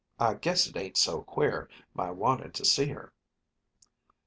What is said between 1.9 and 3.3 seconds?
my wanting to see her."